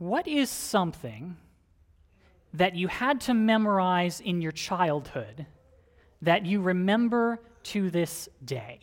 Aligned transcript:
What 0.00 0.26
is 0.26 0.48
something 0.48 1.36
that 2.54 2.74
you 2.74 2.88
had 2.88 3.20
to 3.22 3.34
memorize 3.34 4.22
in 4.22 4.40
your 4.40 4.50
childhood 4.50 5.44
that 6.22 6.46
you 6.46 6.62
remember 6.62 7.38
to 7.64 7.90
this 7.90 8.26
day? 8.42 8.80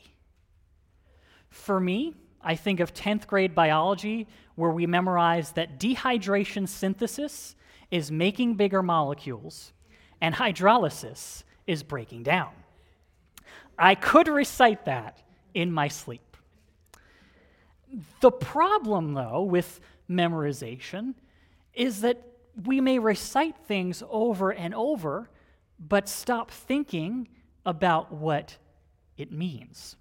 For 1.49 1.79
me, 1.79 2.13
I 2.39 2.53
think 2.55 2.79
of 2.79 2.93
10th 2.93 3.25
grade 3.25 3.55
biology, 3.55 4.27
where 4.53 4.69
we 4.69 4.85
memorized 4.85 5.55
that 5.55 5.79
dehydration 5.79 6.67
synthesis 6.67 7.55
is 7.89 8.11
making 8.11 8.53
bigger 8.53 8.83
molecules 8.83 9.73
and 10.21 10.35
hydrolysis 10.35 11.43
is 11.65 11.81
breaking 11.81 12.21
down. 12.21 12.51
I 13.79 13.95
could 13.95 14.27
recite 14.27 14.85
that 14.85 15.23
in 15.55 15.71
my 15.71 15.87
sleep. 15.87 16.37
The 18.19 18.31
problem, 18.31 19.15
though, 19.15 19.41
with 19.41 19.79
memorization 20.09 21.13
is 21.73 22.01
that 22.01 22.21
we 22.65 22.81
may 22.81 22.99
recite 22.99 23.55
things 23.67 24.03
over 24.09 24.51
and 24.51 24.73
over, 24.73 25.29
but 25.79 26.09
stop 26.09 26.49
thinking 26.49 27.27
about 27.65 28.11
what 28.11 28.57
it 29.17 29.31
means. 29.31 29.95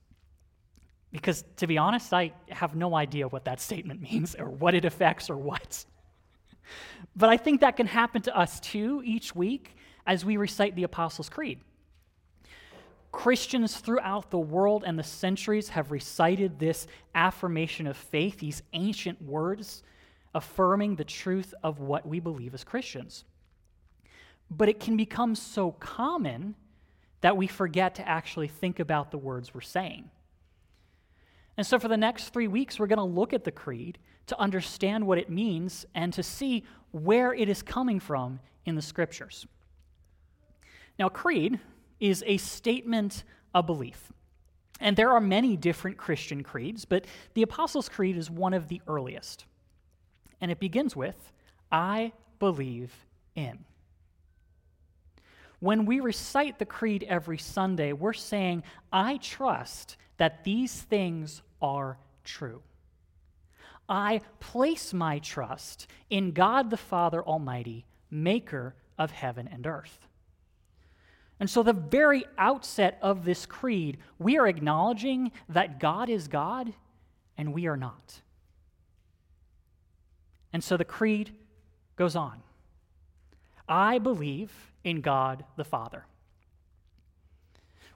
Because 1.13 1.45
to 1.57 1.67
be 1.67 1.79
honest, 1.79 2.13
I 2.13 2.33
have 2.49 2.75
no 2.75 2.95
idea 2.95 3.29
what 3.29 3.45
that 3.45 3.61
statement 3.61 4.01
means 4.11 4.35
or 4.35 4.49
what 4.49 4.75
it 4.75 4.85
affects 4.85 5.29
or 5.29 5.37
what. 5.37 5.85
but 7.17 7.29
I 7.29 7.37
think 7.37 7.61
that 7.61 7.77
can 7.77 7.87
happen 7.87 8.23
to 8.23 8.37
us 8.37 8.61
too 8.61 9.03
each 9.05 9.35
week 9.35 9.77
as 10.07 10.25
we 10.25 10.37
recite 10.37 10.77
the 10.77 10.85
Apostles' 10.85 11.29
Creed. 11.29 11.61
Christians 13.13 13.79
throughout 13.79 14.31
the 14.31 14.39
world 14.39 14.85
and 14.87 14.99
the 14.99 15.03
centuries 15.03 15.71
have 15.71 15.91
recited 15.91 16.59
this 16.59 16.87
affirmation 17.15 17.87
of 17.87 17.97
faith, 17.97 18.39
these 18.39 18.63
ancient 18.75 19.21
words 19.23 19.83
affirming 20.37 20.97
the 20.97 21.05
truth 21.05 21.55
of 21.63 21.81
what 21.81 22.07
we 22.07 22.21
believe 22.21 22.53
as 22.53 22.63
Christians. 22.63 23.25
But 24.51 24.69
it 24.69 24.79
can 24.79 24.97
become 24.97 25.35
so 25.35 25.73
common 25.73 26.55
that 27.23 27.39
we 27.39 27.47
forget 27.47 27.95
to 27.97 28.07
actually 28.07 28.49
think 28.49 28.79
about 28.79 29.11
the 29.11 29.19
words 29.19 29.55
we're 29.55 29.63
saying. 29.63 30.11
And 31.57 31.67
so, 31.67 31.79
for 31.79 31.89
the 31.89 31.97
next 31.97 32.29
three 32.35 32.49
weeks, 32.49 32.79
we're 32.79 32.87
going 32.87 32.99
to 32.99 33.03
look 33.03 33.33
at 33.33 33.45
the 33.45 33.51
creed 33.51 33.99
to 34.27 34.39
understand 34.39 35.07
what 35.07 35.17
it 35.17 35.31
means 35.31 35.87
and 35.95 36.13
to 36.13 36.23
see 36.23 36.65
where 36.91 37.33
it 37.33 37.49
is 37.49 37.63
coming 37.63 37.99
from 37.99 38.39
in 38.67 38.75
the 38.75 38.83
scriptures. 38.83 39.47
Now, 40.99 41.09
creed 41.09 41.59
is 41.99 42.23
a 42.27 42.37
statement 42.37 43.25
of 43.55 43.67
belief. 43.67 44.13
And 44.81 44.97
there 44.97 45.13
are 45.13 45.21
many 45.21 45.57
different 45.57 45.97
Christian 45.97 46.43
creeds, 46.43 46.85
but 46.85 47.07
the 47.33 47.41
Apostles' 47.41 47.89
Creed 47.89 48.19
is 48.19 48.31
one 48.31 48.53
of 48.53 48.69
the 48.69 48.83
earliest. 48.87 49.47
And 50.41 50.51
it 50.51 50.61
begins 50.61 50.95
with, 50.95 51.33
I 51.71 52.13
believe 52.39 52.93
in. 53.35 53.65
When 55.61 55.87
we 55.87 56.01
recite 56.01 56.59
the 56.59 56.67
creed 56.67 57.05
every 57.09 57.39
Sunday, 57.39 57.93
we're 57.93 58.13
saying, 58.13 58.63
I 58.93 59.17
trust 59.19 59.97
that 60.19 60.45
these 60.45 60.83
things 60.83 61.43
are 61.63 61.99
true. 62.25 62.63
I 63.89 64.21
place 64.41 64.93
my 64.93 65.21
trust 65.21 65.87
in 66.11 66.33
God 66.33 66.71
the 66.71 66.77
Father 66.77 67.23
Almighty, 67.23 67.87
maker 68.11 68.75
of 68.99 69.11
heaven 69.13 69.49
and 69.51 69.67
earth. 69.67 70.07
And 71.39 71.49
so, 71.49 71.63
the 71.63 71.73
very 71.73 72.25
outset 72.39 72.99
of 73.03 73.25
this 73.25 73.45
creed, 73.47 73.99
we 74.19 74.39
are 74.39 74.47
acknowledging 74.47 75.33
that 75.51 75.79
God 75.79 76.09
is 76.09 76.29
God 76.29 76.73
and 77.37 77.53
we 77.53 77.67
are 77.67 77.77
not. 77.77 78.21
And 80.57 80.65
so 80.65 80.79
the 80.79 80.87
creed 80.87 81.33
goes 81.97 82.17
on 82.17 82.41
I 83.69 83.99
believe 83.99 84.51
in 84.85 85.03
God 85.03 85.45
the 85.57 85.65
Father. 85.65 86.07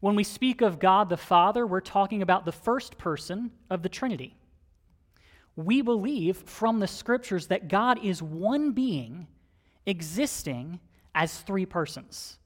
When 0.00 0.14
we 0.14 0.24
speak 0.24 0.60
of 0.60 0.78
God 0.78 1.08
the 1.08 1.16
Father, 1.16 1.66
we're 1.66 1.80
talking 1.80 2.20
about 2.20 2.44
the 2.44 2.52
first 2.52 2.98
person 2.98 3.50
of 3.70 3.82
the 3.82 3.88
Trinity. 3.88 4.36
We 5.56 5.80
believe 5.80 6.36
from 6.36 6.80
the 6.80 6.86
scriptures 6.86 7.46
that 7.46 7.68
God 7.68 8.04
is 8.04 8.22
one 8.22 8.72
being 8.72 9.26
existing 9.86 10.80
as 11.14 11.40
three 11.40 11.64
persons. 11.64 12.38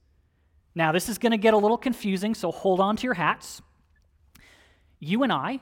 Now, 0.76 0.92
this 0.92 1.08
is 1.08 1.18
going 1.18 1.32
to 1.32 1.38
get 1.38 1.54
a 1.54 1.58
little 1.58 1.76
confusing, 1.76 2.36
so 2.36 2.52
hold 2.52 2.78
on 2.78 2.94
to 2.98 3.02
your 3.02 3.14
hats. 3.14 3.60
You 5.00 5.24
and 5.24 5.32
I, 5.32 5.58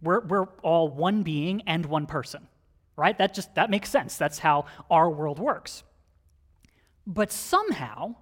we're, 0.00 0.20
we're 0.20 0.46
all 0.62 0.86
one 0.86 1.24
being 1.24 1.62
and 1.66 1.84
one 1.84 2.06
person, 2.06 2.46
right? 2.96 3.16
That 3.16 3.34
just 3.34 3.54
that 3.54 3.70
makes 3.70 3.90
sense. 3.90 4.16
That's 4.16 4.40
how 4.40 4.66
our 4.90 5.10
world 5.10 5.38
works. 5.38 5.82
But 7.06 7.32
somehow, 7.32 8.16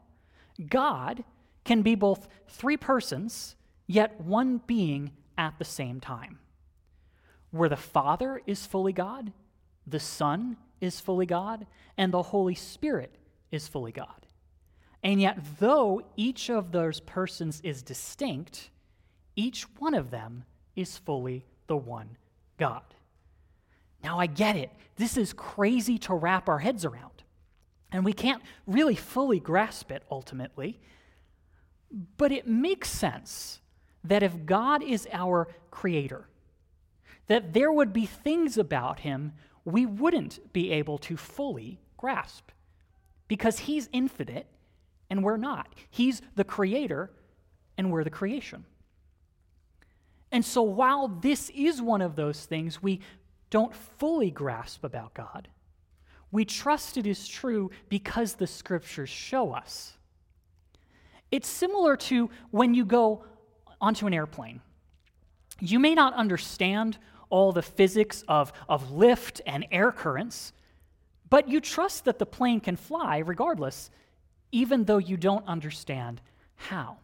God 0.68 1.24
can 1.64 1.82
be 1.82 1.94
both 1.94 2.28
three 2.48 2.76
persons, 2.76 3.56
yet 3.86 4.20
one 4.20 4.60
being 4.66 5.12
at 5.36 5.58
the 5.58 5.64
same 5.64 6.00
time. 6.00 6.38
Where 7.50 7.68
the 7.68 7.76
Father 7.76 8.40
is 8.46 8.66
fully 8.66 8.92
God, 8.92 9.32
the 9.86 10.00
Son 10.00 10.56
is 10.80 11.00
fully 11.00 11.26
God, 11.26 11.66
and 11.98 12.12
the 12.12 12.22
Holy 12.22 12.54
Spirit 12.54 13.16
is 13.50 13.68
fully 13.68 13.92
God. 13.92 14.26
And 15.02 15.20
yet, 15.20 15.38
though 15.58 16.02
each 16.16 16.50
of 16.50 16.72
those 16.72 17.00
persons 17.00 17.60
is 17.62 17.82
distinct, 17.82 18.70
each 19.34 19.64
one 19.78 19.94
of 19.94 20.10
them 20.10 20.44
is 20.76 20.98
fully 20.98 21.44
the 21.66 21.76
one 21.76 22.16
God. 22.58 22.82
Now, 24.02 24.18
I 24.18 24.26
get 24.26 24.56
it. 24.56 24.70
This 24.96 25.16
is 25.16 25.32
crazy 25.32 25.98
to 25.98 26.14
wrap 26.14 26.48
our 26.48 26.58
heads 26.58 26.84
around. 26.84 27.22
And 27.92 28.04
we 28.04 28.12
can't 28.12 28.42
really 28.66 28.94
fully 28.94 29.40
grasp 29.40 29.90
it 29.90 30.02
ultimately. 30.10 30.80
But 32.16 32.32
it 32.32 32.46
makes 32.46 32.88
sense 32.90 33.60
that 34.04 34.22
if 34.22 34.46
God 34.46 34.82
is 34.82 35.08
our 35.12 35.48
creator, 35.70 36.28
that 37.26 37.52
there 37.52 37.72
would 37.72 37.92
be 37.92 38.06
things 38.06 38.56
about 38.56 39.00
him 39.00 39.32
we 39.64 39.84
wouldn't 39.84 40.52
be 40.52 40.70
able 40.72 40.98
to 40.98 41.16
fully 41.16 41.80
grasp 41.96 42.50
because 43.28 43.60
he's 43.60 43.88
infinite 43.92 44.46
and 45.10 45.24
we're 45.24 45.36
not. 45.36 45.74
He's 45.90 46.22
the 46.36 46.44
creator, 46.44 47.10
and 47.76 47.90
we're 47.90 48.04
the 48.04 48.10
creation. 48.10 48.64
And 50.32 50.44
so, 50.44 50.62
while 50.62 51.08
this 51.08 51.50
is 51.50 51.82
one 51.82 52.00
of 52.00 52.14
those 52.14 52.46
things 52.46 52.80
we 52.80 53.00
don't 53.50 53.74
fully 53.74 54.30
grasp 54.30 54.84
about 54.84 55.14
God, 55.14 55.48
we 56.32 56.44
trust 56.44 56.96
it 56.96 57.06
is 57.06 57.26
true 57.26 57.70
because 57.88 58.34
the 58.34 58.46
scriptures 58.46 59.10
show 59.10 59.52
us. 59.52 59.94
It's 61.30 61.48
similar 61.48 61.96
to 61.96 62.30
when 62.50 62.74
you 62.74 62.84
go 62.84 63.24
onto 63.80 64.06
an 64.06 64.14
airplane. 64.14 64.60
You 65.60 65.78
may 65.78 65.94
not 65.94 66.14
understand 66.14 66.98
all 67.28 67.52
the 67.52 67.62
physics 67.62 68.24
of, 68.28 68.52
of 68.68 68.92
lift 68.92 69.40
and 69.46 69.66
air 69.70 69.92
currents, 69.92 70.52
but 71.28 71.48
you 71.48 71.60
trust 71.60 72.04
that 72.04 72.18
the 72.18 72.26
plane 72.26 72.60
can 72.60 72.76
fly 72.76 73.18
regardless 73.18 73.90
even 74.52 74.84
though 74.84 74.98
you 74.98 75.16
don't 75.16 75.46
understand 75.46 76.20
how. 76.56 76.98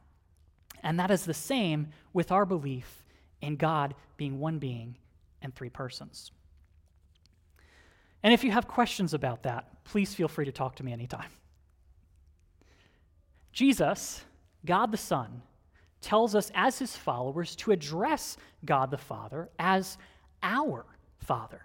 And 0.82 0.98
that 0.98 1.10
is 1.10 1.24
the 1.24 1.34
same 1.34 1.88
with 2.12 2.32
our 2.32 2.44
belief 2.44 3.04
in 3.40 3.56
God 3.56 3.94
being 4.16 4.38
one 4.38 4.58
being 4.58 4.96
and 5.42 5.54
three 5.54 5.70
persons. 5.70 6.32
And 8.22 8.32
if 8.32 8.42
you 8.42 8.50
have 8.50 8.66
questions 8.66 9.14
about 9.14 9.42
that, 9.44 9.84
please 9.84 10.14
feel 10.14 10.28
free 10.28 10.44
to 10.44 10.52
talk 10.52 10.76
to 10.76 10.84
me 10.84 10.92
anytime. 10.92 11.30
Jesus, 13.52 14.24
God 14.64 14.92
the 14.92 14.98
Son, 14.98 15.42
tells 16.00 16.34
us 16.34 16.50
as 16.54 16.78
his 16.78 16.96
followers 16.96 17.56
to 17.56 17.72
address 17.72 18.36
God 18.64 18.90
the 18.90 18.98
Father 18.98 19.48
as 19.58 19.96
our 20.42 20.84
Father. 21.18 21.62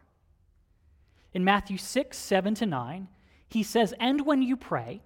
In 1.34 1.44
Matthew 1.44 1.78
6, 1.78 2.17
7 2.17 2.56
to 2.56 2.66
9, 2.66 3.07
he 3.47 3.63
says, 3.63 3.94
And 4.00 4.25
when 4.25 4.42
you 4.42 4.56
pray, 4.56 5.01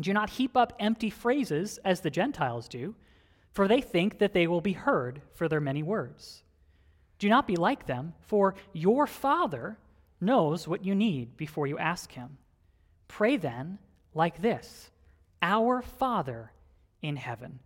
do 0.00 0.12
not 0.12 0.30
heap 0.30 0.56
up 0.56 0.72
empty 0.78 1.10
phrases 1.10 1.78
as 1.84 2.00
the 2.00 2.10
Gentiles 2.10 2.68
do, 2.68 2.94
for 3.52 3.68
they 3.68 3.80
think 3.80 4.18
that 4.18 4.32
they 4.32 4.46
will 4.46 4.60
be 4.60 4.72
heard 4.72 5.22
for 5.34 5.48
their 5.48 5.60
many 5.60 5.82
words. 5.82 6.42
Do 7.18 7.28
not 7.28 7.46
be 7.46 7.56
like 7.56 7.86
them, 7.86 8.14
for 8.20 8.54
your 8.72 9.06
Father 9.06 9.78
knows 10.24 10.66
what 10.66 10.84
you 10.84 10.94
need 10.94 11.36
before 11.36 11.66
you 11.66 11.78
ask 11.78 12.12
Him. 12.12 12.38
Pray 13.08 13.36
then 13.36 13.78
like 14.14 14.40
this 14.40 14.90
Our 15.42 15.82
Father 15.82 16.52
in 17.02 17.16
heaven. 17.16 17.58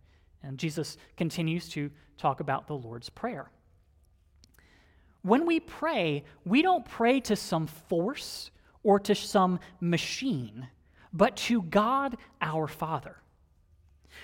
And 0.43 0.57
Jesus 0.57 0.97
continues 1.17 1.67
to 1.69 1.91
talk 2.17 2.39
about 2.39 2.67
the 2.67 2.75
Lord's 2.75 3.09
Prayer. 3.09 3.51
When 5.21 5.45
we 5.45 5.59
pray, 5.59 6.23
we 6.45 6.61
don't 6.61 6.85
pray 6.85 7.19
to 7.21 7.35
some 7.35 7.67
force 7.67 8.51
or 8.83 8.99
to 9.01 9.15
some 9.15 9.59
machine 9.81 10.67
but 11.13 11.35
to 11.35 11.61
God 11.61 12.17
our 12.41 12.67
Father. 12.67 13.17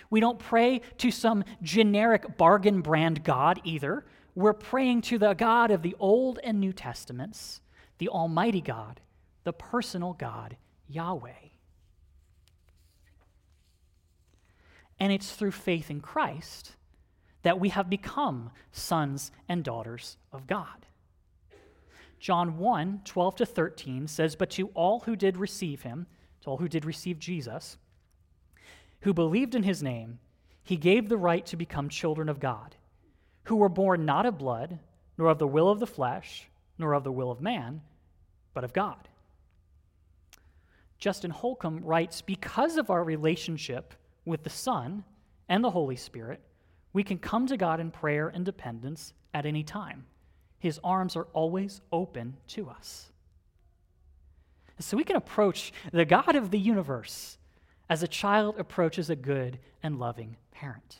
We 0.10 0.20
don't 0.20 0.40
pray 0.40 0.82
to 0.98 1.12
some 1.12 1.44
generic 1.62 2.38
bargain 2.38 2.82
brand 2.82 3.24
God 3.24 3.62
either. 3.64 4.06
We're 4.36 4.54
praying 4.54 5.02
to 5.04 5.18
the 5.18 5.34
God 5.34 5.72
of 5.72 5.82
the 5.82 5.96
Old 6.00 6.40
and 6.44 6.60
New 6.60 6.74
Testaments, 6.74 7.62
the 7.98 8.10
Almighty 8.10 8.62
God 8.62 9.02
the 9.46 9.54
personal 9.54 10.14
God, 10.14 10.58
Yahweh. 10.90 11.32
And 15.00 15.14
it's 15.14 15.32
through 15.32 15.52
faith 15.52 15.90
in 15.90 16.02
Christ 16.02 16.76
that 17.44 17.60
we 17.60 17.70
have 17.70 17.90
become 17.90 18.50
sons 18.72 19.32
and 19.48 19.64
daughters 19.64 20.18
of 20.34 20.48
God. 20.48 20.88
John 22.20 22.58
1 22.58 23.02
12 23.06 23.36
to 23.36 23.46
13 23.46 24.08
says, 24.08 24.36
But 24.36 24.50
to 24.52 24.70
all 24.74 25.02
who 25.02 25.16
did 25.16 25.38
receive 25.38 25.84
him, 25.84 26.08
to 26.42 26.50
all 26.50 26.58
who 26.58 26.68
did 26.68 26.86
receive 26.86 27.20
Jesus, 27.20 27.78
who 29.02 29.14
believed 29.14 29.54
in 29.54 29.64
his 29.64 29.84
name, 29.84 30.20
he 30.64 30.76
gave 30.76 31.08
the 31.08 31.18
right 31.18 31.46
to 31.46 31.56
become 31.56 31.88
children 31.88 32.30
of 32.30 32.40
God, 32.40 32.76
who 33.44 33.58
were 33.58 33.70
born 33.70 34.06
not 34.06 34.26
of 34.26 34.40
blood, 34.40 34.80
nor 35.20 35.30
of 35.30 35.38
the 35.38 35.48
will 35.48 35.70
of 35.70 35.80
the 35.80 35.86
flesh, 35.86 36.50
nor 36.78 36.94
of 36.94 37.04
the 37.04 37.12
will 37.12 37.32
of 37.32 37.42
man, 37.42 37.82
but 38.54 38.64
of 38.64 38.74
God. 38.74 39.08
Justin 40.98 41.32
Holcomb 41.32 41.84
writes 41.84 42.22
Because 42.22 42.78
of 42.78 42.90
our 42.90 43.04
relationship 43.04 43.94
with 44.26 44.44
the 44.44 44.50
Son 44.50 45.04
and 45.48 45.64
the 45.64 45.72
Holy 45.72 45.96
Spirit, 45.96 46.42
we 46.94 47.04
can 47.04 47.18
come 47.18 47.48
to 47.48 47.58
God 47.58 47.80
in 47.80 47.92
prayer 47.92 48.30
and 48.30 48.46
dependence 48.46 49.14
at 49.34 49.46
any 49.46 49.64
time. 49.64 50.06
His 50.60 50.80
arms 50.84 51.16
are 51.16 51.28
always 51.34 51.82
open 51.92 52.38
to 52.50 52.70
us. 52.70 53.12
So 54.80 54.98
we 54.98 55.04
can 55.04 55.16
approach 55.16 55.72
the 55.92 56.06
God 56.06 56.36
of 56.36 56.52
the 56.52 56.60
universe 56.60 57.38
as 57.90 58.02
a 58.02 58.08
child 58.08 58.56
approaches 58.58 59.10
a 59.10 59.16
good 59.16 59.60
and 59.84 60.00
loving 60.00 60.38
parent. 60.52 61.00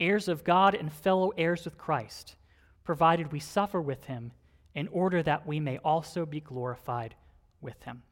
heirs 0.00 0.28
of 0.28 0.44
God 0.44 0.74
and 0.74 0.92
fellow 0.92 1.32
heirs 1.36 1.64
with 1.64 1.78
Christ, 1.78 2.36
provided 2.84 3.32
we 3.32 3.40
suffer 3.40 3.80
with 3.80 4.04
Him 4.04 4.32
in 4.74 4.88
order 4.88 5.22
that 5.22 5.46
we 5.46 5.60
may 5.60 5.78
also 5.78 6.26
be 6.26 6.40
glorified 6.40 7.14
with 7.60 7.82
Him. 7.84 8.02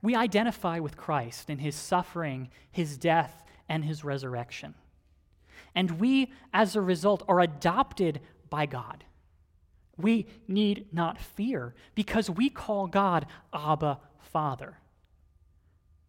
We 0.00 0.14
identify 0.14 0.78
with 0.78 0.96
Christ 0.96 1.50
in 1.50 1.58
His 1.58 1.74
suffering, 1.74 2.48
His 2.70 2.96
death, 2.96 3.42
and 3.68 3.84
His 3.84 4.04
resurrection. 4.04 4.74
And 5.74 6.00
we, 6.00 6.32
as 6.52 6.76
a 6.76 6.80
result, 6.80 7.22
are 7.28 7.40
adopted 7.40 8.20
by 8.50 8.66
God 8.66 9.04
we 9.96 10.26
need 10.48 10.86
not 10.92 11.18
fear 11.20 11.74
because 11.94 12.30
we 12.30 12.48
call 12.48 12.86
God 12.86 13.26
Abba, 13.52 14.00
Father. 14.18 14.78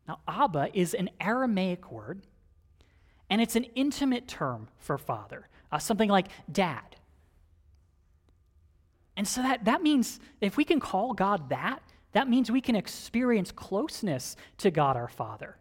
Now, 0.07 0.19
Abba 0.27 0.69
is 0.73 0.93
an 0.93 1.09
Aramaic 1.19 1.91
word, 1.91 2.21
and 3.33 3.41
it's 3.41 3.55
an 3.55 3.63
intimate 3.73 4.27
term 4.27 4.67
for 4.77 4.95
father, 4.95 5.47
uh, 5.71 5.79
something 5.79 6.07
like 6.07 6.27
dad. 6.51 6.97
And 9.17 9.27
so 9.27 9.41
that, 9.41 9.65
that 9.65 9.81
means 9.81 10.19
if 10.39 10.55
we 10.55 10.63
can 10.63 10.79
call 10.79 11.13
God 11.13 11.49
that, 11.49 11.79
that 12.11 12.29
means 12.29 12.51
we 12.51 12.61
can 12.61 12.75
experience 12.75 13.51
closeness 13.51 14.35
to 14.59 14.69
God 14.69 14.95
our 14.95 15.07
Father. 15.07 15.57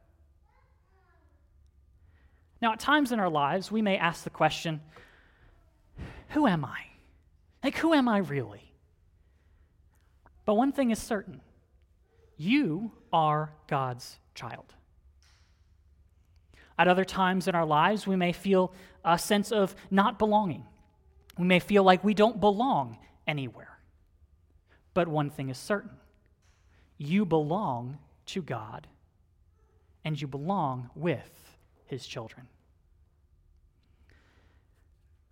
Now, 2.60 2.74
at 2.74 2.78
times 2.78 3.10
in 3.10 3.18
our 3.18 3.30
lives, 3.30 3.72
we 3.72 3.80
may 3.80 3.96
ask 3.96 4.22
the 4.22 4.28
question 4.28 4.82
Who 6.28 6.46
am 6.46 6.66
I? 6.66 6.78
Like, 7.64 7.78
who 7.78 7.94
am 7.94 8.06
I 8.06 8.18
really? 8.18 8.70
But 10.44 10.56
one 10.56 10.72
thing 10.72 10.90
is 10.90 10.98
certain 10.98 11.40
you 12.36 12.92
are 13.14 13.54
God's 13.66 14.18
child. 14.34 14.74
At 16.78 16.88
other 16.88 17.04
times 17.04 17.48
in 17.48 17.54
our 17.54 17.66
lives, 17.66 18.06
we 18.06 18.16
may 18.16 18.32
feel 18.32 18.72
a 19.04 19.18
sense 19.18 19.52
of 19.52 19.74
not 19.90 20.18
belonging. 20.18 20.64
We 21.38 21.44
may 21.44 21.60
feel 21.60 21.82
like 21.82 22.02
we 22.04 22.14
don't 22.14 22.40
belong 22.40 22.98
anywhere. 23.26 23.78
But 24.94 25.08
one 25.08 25.30
thing 25.30 25.48
is 25.48 25.58
certain 25.58 25.90
you 26.98 27.24
belong 27.24 27.98
to 28.26 28.42
God, 28.42 28.86
and 30.04 30.20
you 30.20 30.28
belong 30.28 30.90
with 30.94 31.56
His 31.86 32.06
children. 32.06 32.46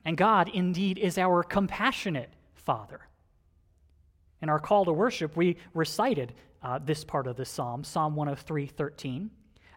And 0.05 0.17
God 0.17 0.49
indeed 0.53 0.99
is 0.99 1.19
our 1.19 1.43
compassionate 1.43 2.31
Father. 2.55 3.03
In 4.43 4.49
our 4.49 4.59
call 4.59 4.85
to 4.87 4.93
worship, 4.93 5.37
we 5.37 5.57
recited 5.75 6.33
uh, 6.63 6.79
this 6.79 7.05
part 7.05 7.27
of 7.27 7.37
the 7.37 7.45
psalm, 7.45 7.85
Psalm 7.85 8.17
103 8.17 8.67
13. 8.67 9.31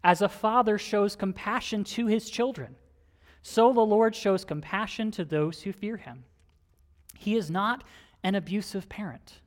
As 0.04 0.22
a 0.22 0.30
father 0.30 0.78
shows 0.78 1.16
compassion 1.16 1.84
to 1.86 2.08
his 2.08 2.30
children, 2.30 2.76
so 3.42 3.72
the 3.72 3.82
Lord 3.82 4.16
shows 4.16 4.44
compassion 4.44 5.12
to 5.12 5.26
those 5.26 5.62
who 5.62 5.72
fear 5.72 5.98
him. 5.98 6.26
He 7.18 7.36
is 7.36 7.50
not 7.50 7.84
an 8.24 8.36
abusive 8.36 8.90
parent. 8.90 9.40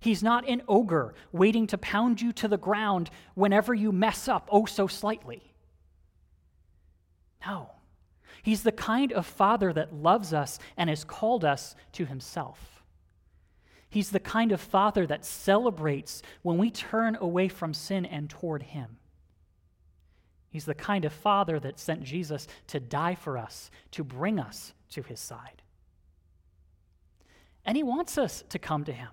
He's 0.00 0.22
not 0.22 0.48
an 0.48 0.62
ogre 0.66 1.14
waiting 1.30 1.66
to 1.68 1.78
pound 1.78 2.22
you 2.22 2.32
to 2.34 2.48
the 2.48 2.56
ground 2.56 3.10
whenever 3.34 3.74
you 3.74 3.92
mess 3.92 4.28
up 4.28 4.48
oh 4.50 4.64
so 4.64 4.86
slightly. 4.86 5.52
No. 7.46 7.70
He's 8.42 8.62
the 8.62 8.72
kind 8.72 9.12
of 9.12 9.26
father 9.26 9.72
that 9.74 9.94
loves 9.94 10.32
us 10.32 10.58
and 10.78 10.88
has 10.88 11.04
called 11.04 11.44
us 11.44 11.74
to 11.92 12.06
himself. 12.06 12.82
He's 13.90 14.10
the 14.10 14.20
kind 14.20 14.52
of 14.52 14.60
father 14.60 15.06
that 15.06 15.26
celebrates 15.26 16.22
when 16.42 16.56
we 16.56 16.70
turn 16.70 17.18
away 17.20 17.48
from 17.48 17.74
sin 17.74 18.06
and 18.06 18.30
toward 18.30 18.62
him. 18.62 18.96
He's 20.50 20.64
the 20.64 20.74
kind 20.74 21.04
of 21.04 21.12
father 21.12 21.60
that 21.60 21.78
sent 21.78 22.02
Jesus 22.02 22.46
to 22.66 22.80
die 22.80 23.14
for 23.14 23.38
us, 23.38 23.70
to 23.92 24.04
bring 24.04 24.38
us 24.38 24.74
to 24.90 25.02
his 25.02 25.20
side. 25.20 25.62
And 27.64 27.76
he 27.76 27.82
wants 27.82 28.18
us 28.18 28.42
to 28.48 28.58
come 28.58 28.84
to 28.84 28.92
him 28.92 29.10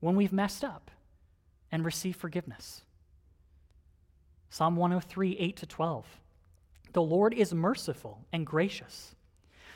when 0.00 0.14
we've 0.14 0.32
messed 0.32 0.62
up 0.62 0.90
and 1.72 1.84
receive 1.84 2.16
forgiveness. 2.16 2.82
Psalm 4.50 4.76
103, 4.76 5.36
8 5.38 5.56
to 5.56 5.66
12. 5.66 6.06
The 6.92 7.02
Lord 7.02 7.34
is 7.34 7.52
merciful 7.52 8.24
and 8.32 8.46
gracious, 8.46 9.14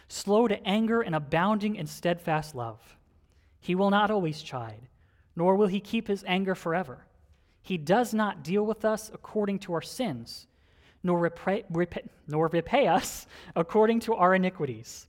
slow 0.08 0.48
to 0.48 0.66
anger 0.66 1.02
and 1.02 1.14
abounding 1.14 1.74
in 1.76 1.86
steadfast 1.86 2.54
love. 2.54 2.96
He 3.60 3.74
will 3.74 3.90
not 3.90 4.10
always 4.10 4.42
chide, 4.42 4.88
nor 5.36 5.56
will 5.56 5.66
he 5.66 5.80
keep 5.80 6.08
his 6.08 6.24
anger 6.26 6.54
forever. 6.54 7.04
He 7.62 7.78
does 7.78 8.14
not 8.14 8.42
deal 8.42 8.64
with 8.64 8.84
us 8.84 9.10
according 9.12 9.60
to 9.60 9.74
our 9.74 9.82
sins, 9.82 10.46
nor 11.02 11.18
repay, 11.18 11.64
nor 12.28 12.48
repay 12.48 12.86
us 12.86 13.26
according 13.56 14.00
to 14.00 14.14
our 14.14 14.34
iniquities. 14.34 15.06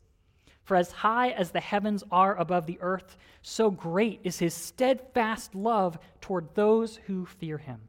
For 0.64 0.78
as 0.78 0.92
high 0.92 1.32
as 1.32 1.52
the 1.52 1.60
heavens 1.60 2.04
are 2.12 2.38
above 2.38 2.66
the 2.66 2.80
earth, 2.82 3.18
so 3.42 3.70
great 3.70 4.22
is 4.24 4.40
his 4.40 4.54
steadfast 4.54 5.54
love 5.54 5.98
toward 6.22 6.56
those 6.56 6.98
who 7.08 7.26
fear 7.26 7.58
him. 7.58 7.82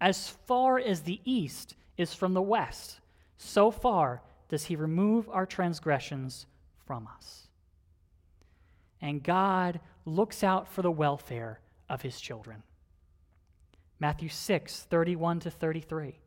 As 0.00 0.28
far 0.28 0.78
as 0.78 1.00
the 1.00 1.20
east 1.24 1.76
is 1.96 2.12
from 2.12 2.34
the 2.34 2.42
west, 2.42 3.00
so 3.38 3.70
far 3.70 4.22
does 4.48 4.64
he 4.64 4.76
remove 4.76 5.28
our 5.30 5.46
transgressions 5.46 6.46
from 6.86 7.08
us. 7.16 7.48
And 9.00 9.22
God 9.22 9.80
looks 10.04 10.44
out 10.44 10.68
for 10.68 10.82
the 10.82 10.90
welfare 10.90 11.60
of 11.88 12.02
his 12.02 12.20
children. 12.20 12.62
Matthew 13.98 14.28
6, 14.28 14.82
31 14.82 15.40
to 15.40 15.50
33. 15.50 16.18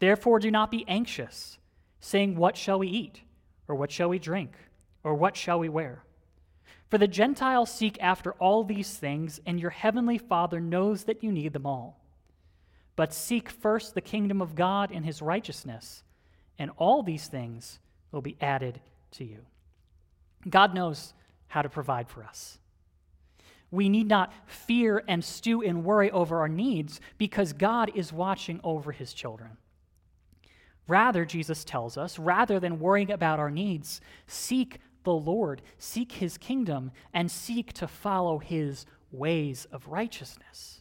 Therefore, 0.00 0.38
do 0.40 0.50
not 0.50 0.70
be 0.70 0.84
anxious, 0.88 1.58
saying, 2.00 2.36
What 2.36 2.56
shall 2.56 2.78
we 2.78 2.88
eat? 2.88 3.22
Or 3.68 3.76
what 3.76 3.92
shall 3.92 4.08
we 4.08 4.18
drink? 4.18 4.52
Or 5.04 5.14
what 5.14 5.36
shall 5.36 5.60
we 5.60 5.68
wear? 5.68 6.02
For 6.88 6.98
the 6.98 7.06
Gentiles 7.06 7.72
seek 7.72 7.96
after 8.02 8.32
all 8.32 8.64
these 8.64 8.96
things, 8.96 9.40
and 9.46 9.60
your 9.60 9.70
heavenly 9.70 10.18
Father 10.18 10.58
knows 10.58 11.04
that 11.04 11.22
you 11.22 11.30
need 11.30 11.52
them 11.52 11.66
all. 11.66 12.00
But 12.96 13.14
seek 13.14 13.48
first 13.48 13.94
the 13.94 14.00
kingdom 14.00 14.42
of 14.42 14.56
God 14.56 14.90
and 14.92 15.04
his 15.04 15.22
righteousness 15.22 16.02
and 16.60 16.70
all 16.76 17.02
these 17.02 17.26
things 17.26 17.78
will 18.12 18.20
be 18.20 18.36
added 18.38 18.80
to 19.12 19.24
you. 19.24 19.38
God 20.48 20.74
knows 20.74 21.14
how 21.48 21.62
to 21.62 21.70
provide 21.70 22.06
for 22.06 22.22
us. 22.22 22.58
We 23.70 23.88
need 23.88 24.06
not 24.06 24.32
fear 24.46 25.02
and 25.08 25.24
stew 25.24 25.62
and 25.62 25.84
worry 25.84 26.10
over 26.10 26.40
our 26.40 26.48
needs 26.48 27.00
because 27.16 27.54
God 27.54 27.92
is 27.94 28.12
watching 28.12 28.60
over 28.62 28.92
his 28.92 29.14
children. 29.14 29.56
Rather, 30.88 31.24
Jesus 31.24 31.64
tells 31.64 31.96
us, 31.96 32.18
rather 32.18 32.58
than 32.58 32.80
worrying 32.80 33.10
about 33.10 33.38
our 33.38 33.50
needs, 33.50 34.00
seek 34.26 34.80
the 35.04 35.12
Lord, 35.12 35.62
seek 35.78 36.12
his 36.12 36.36
kingdom, 36.36 36.90
and 37.14 37.30
seek 37.30 37.72
to 37.74 37.88
follow 37.88 38.38
his 38.38 38.86
ways 39.12 39.66
of 39.72 39.86
righteousness. 39.88 40.80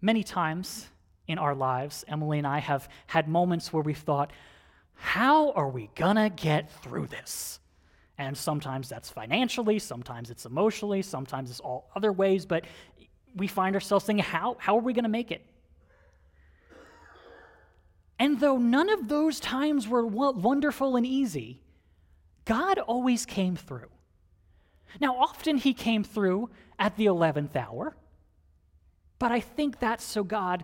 Many 0.00 0.24
times 0.24 0.88
in 1.28 1.38
our 1.38 1.54
lives, 1.54 2.04
Emily 2.08 2.38
and 2.38 2.46
I 2.46 2.58
have 2.58 2.88
had 3.06 3.28
moments 3.28 3.72
where 3.72 3.82
we've 3.82 3.96
thought, 3.96 4.32
how 4.94 5.52
are 5.52 5.68
we 5.68 5.90
gonna 5.94 6.28
get 6.30 6.70
through 6.82 7.06
this? 7.06 7.60
And 8.18 8.36
sometimes 8.36 8.88
that's 8.88 9.10
financially, 9.10 9.78
sometimes 9.78 10.30
it's 10.30 10.44
emotionally, 10.44 11.02
sometimes 11.02 11.50
it's 11.50 11.60
all 11.60 11.90
other 11.94 12.12
ways, 12.12 12.46
but 12.46 12.64
we 13.34 13.46
find 13.46 13.74
ourselves 13.74 14.04
thinking, 14.04 14.24
how, 14.24 14.56
how 14.58 14.76
are 14.76 14.82
we 14.82 14.92
gonna 14.92 15.08
make 15.08 15.30
it? 15.30 15.46
And 18.22 18.38
though 18.38 18.56
none 18.56 18.88
of 18.88 19.08
those 19.08 19.40
times 19.40 19.88
were 19.88 20.06
wonderful 20.06 20.94
and 20.94 21.04
easy, 21.04 21.60
God 22.44 22.78
always 22.78 23.26
came 23.26 23.56
through. 23.56 23.88
Now, 25.00 25.16
often 25.16 25.56
He 25.56 25.74
came 25.74 26.04
through 26.04 26.48
at 26.78 26.96
the 26.96 27.06
11th 27.06 27.56
hour, 27.56 27.96
but 29.18 29.32
I 29.32 29.40
think 29.40 29.80
that's 29.80 30.04
so 30.04 30.22
God 30.22 30.62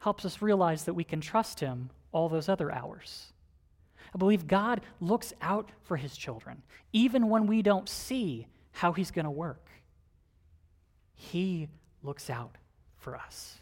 helps 0.00 0.26
us 0.26 0.42
realize 0.42 0.84
that 0.84 0.92
we 0.92 1.04
can 1.04 1.22
trust 1.22 1.58
Him 1.58 1.88
all 2.12 2.28
those 2.28 2.50
other 2.50 2.70
hours. 2.70 3.32
I 4.14 4.18
believe 4.18 4.46
God 4.46 4.82
looks 5.00 5.32
out 5.40 5.70
for 5.84 5.96
His 5.96 6.14
children, 6.14 6.62
even 6.92 7.30
when 7.30 7.46
we 7.46 7.62
don't 7.62 7.88
see 7.88 8.46
how 8.72 8.92
He's 8.92 9.10
going 9.10 9.24
to 9.24 9.30
work. 9.30 9.70
He 11.14 11.68
looks 12.02 12.28
out 12.28 12.56
for 12.98 13.16
us. 13.16 13.59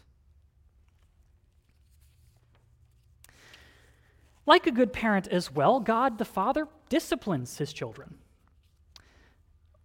Like 4.49 4.65
a 4.65 4.71
good 4.71 4.91
parent 4.91 5.27
as 5.27 5.51
well, 5.51 5.79
God 5.79 6.17
the 6.17 6.25
Father 6.25 6.67
disciplines 6.89 7.59
His 7.59 7.71
children. 7.71 8.15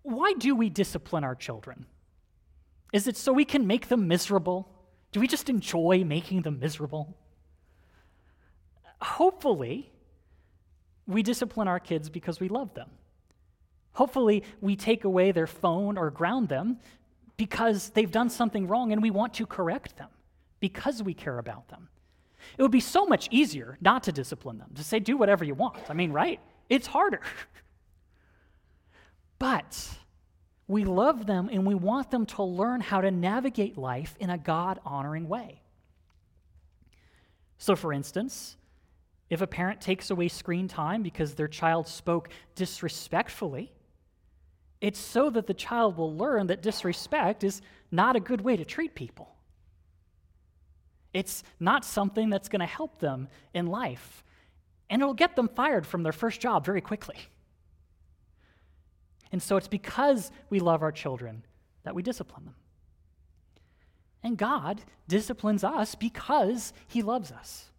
Why 0.01 0.33
do 0.33 0.55
we 0.55 0.71
discipline 0.71 1.23
our 1.23 1.35
children? 1.35 1.85
Is 2.91 3.07
it 3.07 3.19
so 3.19 3.31
we 3.31 3.45
can 3.45 3.67
make 3.67 3.89
them 3.89 4.09
miserable? 4.09 4.67
Do 5.13 5.21
we 5.21 5.27
just 5.27 5.51
enjoy 5.51 6.03
making 6.07 6.43
them 6.43 6.61
miserable? 6.61 7.15
Hopefully, 9.03 9.93
we 11.07 11.23
discipline 11.23 11.69
our 11.69 11.79
kids 11.79 12.09
because 12.09 12.41
we 12.41 12.49
love 12.49 12.73
them. 12.73 12.89
Hopefully, 13.93 14.45
we 14.63 14.77
take 14.77 15.05
away 15.05 15.31
their 15.31 15.47
phone 15.47 15.99
or 15.99 16.11
ground 16.11 16.49
them 16.49 16.79
because 17.37 17.91
they've 17.91 18.11
done 18.11 18.31
something 18.31 18.67
wrong 18.67 18.93
and 18.93 19.03
we 19.03 19.11
want 19.11 19.35
to 19.35 19.45
correct 19.45 19.99
them 19.99 20.09
because 20.59 21.03
we 21.03 21.13
care 21.13 21.39
about 21.39 21.69
them. 21.69 21.91
It 22.59 22.63
would 22.63 22.71
be 22.71 22.81
so 22.81 23.07
much 23.07 23.29
easier 23.31 23.79
not 23.81 24.03
to 24.05 24.13
discipline 24.13 24.59
them, 24.59 24.71
to 24.75 24.85
say, 24.85 24.99
do 24.99 25.17
whatever 25.17 25.45
you 25.45 25.55
want. 25.55 25.79
I 25.89 25.95
mean, 25.95 26.13
right? 26.13 26.41
It's 26.69 26.87
harder. 26.87 27.21
but 29.39 29.91
we 30.67 30.85
love 30.85 31.27
them 31.27 31.49
and 31.53 31.67
we 31.67 31.75
want 31.75 32.11
them 32.11 32.27
to 32.27 32.43
learn 32.43 32.81
how 32.81 33.01
to 33.01 33.11
navigate 33.11 33.77
life 33.77 34.17
in 34.19 34.31
a 34.31 34.39
God 34.39 34.81
honoring 34.85 35.29
way. 35.29 35.61
So, 37.59 37.77
for 37.77 37.93
instance, 37.93 38.57
if 39.31 39.41
a 39.41 39.47
parent 39.47 39.81
takes 39.81 40.11
away 40.11 40.29
screen 40.29 40.69
time 40.69 41.03
because 41.03 41.35
their 41.35 41.49
child 41.49 41.89
spoke 41.89 42.29
disrespectfully, 42.55 43.73
it's 44.81 44.99
so 44.99 45.31
that 45.31 45.47
the 45.47 45.55
child 45.55 45.97
will 45.97 46.15
learn 46.15 46.47
that 46.49 46.63
disrespect 46.63 47.43
is 47.43 47.63
not 47.91 48.17
a 48.17 48.21
good 48.21 48.43
way 48.43 48.57
to 48.57 48.65
treat 48.65 48.95
people. 48.95 49.34
It's 51.15 51.45
not 51.61 51.85
something 51.85 52.29
that's 52.29 52.49
going 52.49 52.61
to 52.61 52.67
help 52.67 52.99
them 52.99 53.29
in 53.55 53.69
life, 53.69 54.23
and 54.91 55.01
it'll 55.01 55.15
get 55.15 55.37
them 55.37 55.49
fired 55.49 55.87
from 55.87 56.03
their 56.03 56.13
first 56.13 56.41
job 56.41 56.67
very 56.67 56.81
quickly. 56.83 57.17
And 59.33 59.43
so 59.43 59.57
it's 59.57 59.69
because 59.69 60.31
we 60.51 60.61
love 60.61 60.83
our 60.83 60.93
children 60.93 61.45
that 61.85 61.95
we 61.95 62.03
discipline 62.03 62.45
them. 62.45 62.55
And 64.23 64.37
God 64.37 64.83
disciplines 65.07 65.65
us 65.65 65.95
because 65.95 66.73
he 66.89 67.03
loves 67.03 67.31
us. 67.31 67.71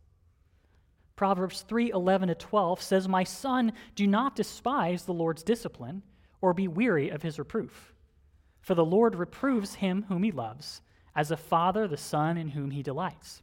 Proverbs 1.16 1.62
3 1.62 1.92
11 1.92 2.28
to 2.28 2.36
12 2.36 2.82
says, 2.82 3.08
My 3.08 3.24
son, 3.24 3.74
do 3.96 4.06
not 4.06 4.36
despise 4.36 5.04
the 5.04 5.14
Lord's 5.14 5.44
discipline 5.44 6.04
or 6.42 6.54
be 6.54 6.68
weary 6.68 7.10
of 7.10 7.22
his 7.22 7.40
reproof. 7.40 7.94
For 8.62 8.76
the 8.76 8.86
Lord 8.86 9.16
reproves 9.16 9.76
him 9.76 10.06
whom 10.08 10.24
he 10.24 10.32
loves, 10.32 10.82
as 11.16 11.32
a 11.32 11.38
father 11.38 11.88
the 11.88 11.98
son 11.98 12.38
in 12.38 12.50
whom 12.50 12.72
he 12.72 12.84
delights. 12.84 13.42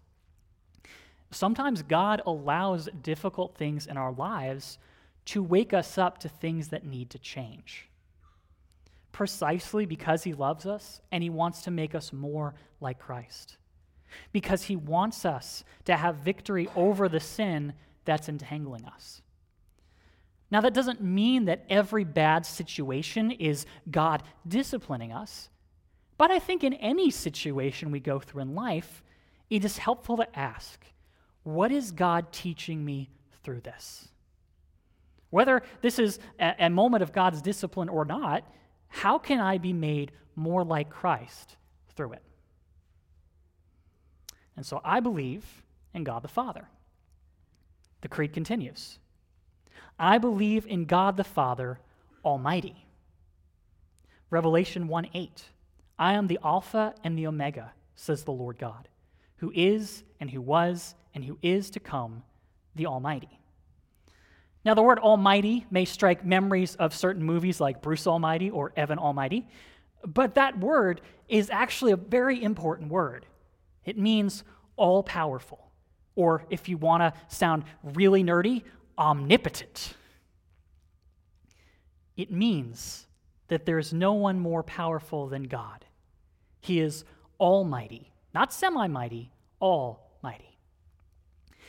Sometimes 1.31 1.83
God 1.83 2.21
allows 2.27 2.89
difficult 3.03 3.57
things 3.57 3.87
in 3.87 3.97
our 3.97 4.13
lives 4.13 4.79
to 5.27 5.43
wake 5.43 5.73
us 5.73 5.97
up 5.97 6.19
to 6.19 6.29
things 6.29 6.69
that 6.69 6.85
need 6.85 7.11
to 7.11 7.19
change 7.19 7.89
precisely 9.13 9.85
because 9.85 10.25
he 10.25 10.33
loves 10.33 10.67
us 10.67 11.01
and 11.13 11.23
he 11.23 11.31
wants 11.31 11.63
to 11.63 11.71
make 11.71 11.95
us 11.95 12.13
more 12.13 12.55
like 12.81 12.99
Christ. 12.99 13.59
Because 14.33 14.65
he 14.65 14.77
wants 14.77 15.25
us 15.25 15.65
to 15.85 15.97
have 15.97 16.17
victory 16.17 16.69
over 16.75 17.09
the 17.09 17.21
sin 17.21 17.75
that's 18.05 18.29
entangling 18.29 18.85
us. 18.85 19.23
Now, 20.51 20.61
that 20.63 20.75
doesn't 20.75 21.01
mean 21.01 21.47
that 21.47 21.65
every 21.71 22.05
bad 22.05 22.45
situation 22.45 23.31
is 23.31 23.65
God 23.91 24.23
disciplining 24.47 25.13
us, 25.13 25.49
but 26.23 26.31
I 26.31 26.39
think 26.39 26.63
in 26.63 26.75
any 26.75 27.11
situation 27.11 27.91
we 27.91 27.99
go 27.99 28.21
through 28.21 28.43
in 28.43 28.55
life, 28.55 29.03
it 29.51 29.65
is 29.65 29.77
helpful 29.77 30.19
to 30.19 30.39
ask, 30.39 30.87
what 31.43 31.73
is 31.73 31.91
God 31.91 32.31
teaching 32.31 32.85
me 32.85 33.11
through 33.43 33.63
this? 33.63 34.07
Whether 35.31 35.65
this 35.81 35.99
is 35.99 36.21
a, 36.39 36.71
moment 36.71 37.03
of 37.03 37.13
God's 37.13 37.43
discipline 37.43 37.89
or 37.89 38.05
not, 38.05 38.45
how 38.87 39.19
can 39.19 39.41
I 39.41 39.59
be 39.59 39.73
made 39.73 40.13
more 40.37 40.63
like 40.63 40.91
Christ 40.91 41.57
through 41.97 42.13
it? 42.13 42.23
And 44.57 44.65
so 44.65 44.81
I 44.85 45.01
believe 45.01 45.45
in 45.93 46.05
God 46.05 46.23
the 46.23 46.29
Father. 46.29 46.69
The 48.03 48.07
creed 48.07 48.33
continues 48.33 49.01
I 49.99 50.19
believe 50.19 50.69
in 50.69 50.85
God 50.85 51.17
the 51.17 51.25
Father 51.25 51.81
Almighty. 52.25 52.87
Revelation 54.31 54.87
1 54.87 55.09
8. 55.15 55.49
I 55.99 56.15
am 56.15 56.27
the 56.27 56.39
Alpha 56.45 56.95
and 57.05 57.19
the 57.19 57.27
Omega, 57.27 57.73
says 57.95 58.25
the 58.25 58.33
Lord 58.33 58.59
God, 58.59 58.89
who 59.37 59.53
is 59.55 60.03
and 60.21 60.31
who 60.31 60.41
was 60.41 60.95
and 61.15 61.25
who 61.25 61.39
is 61.43 61.71
to 61.71 61.81
come, 61.81 62.23
the 62.75 62.87
Almighty. 62.87 63.39
Now, 64.65 64.75
the 64.75 64.83
word 64.83 65.01
Almighty 65.01 65.67
may 65.71 65.85
strike 65.85 66.25
memories 66.25 66.77
of 66.77 66.95
certain 66.95 67.23
movies 67.23 67.61
like 67.61 67.83
Bruce 67.83 68.07
Almighty 68.07 68.49
or 68.49 68.73
Evan 68.77 68.99
Almighty, 68.99 69.49
but 70.07 70.35
that 70.37 70.59
word 70.59 71.01
is 71.29 71.51
actually 71.51 71.93
a 71.93 71.97
very 71.97 72.43
important 72.43 72.91
word. 72.91 73.27
It 73.85 73.99
means 73.99 74.45
all 74.77 75.03
powerful, 75.03 75.71
or 76.15 76.45
if 76.51 76.69
you 76.69 76.77
want 76.77 77.03
to 77.03 77.21
sound 77.35 77.65
really 77.83 78.23
nerdy, 78.23 78.63
omnipotent. 78.97 79.95
It 82.17 82.31
means 82.31 83.07
that 83.53 83.67
there 83.67 83.79
is 83.79 83.93
no 83.93 84.15
one 84.15 84.41
more 84.41 84.63
powerful 84.63 85.27
than 85.27 85.43
God. 85.43 85.85
He 86.63 86.81
is 86.81 87.05
almighty, 87.39 88.11
not 88.33 88.51
semi 88.51 88.87
mighty, 88.87 89.31
almighty. 89.61 90.57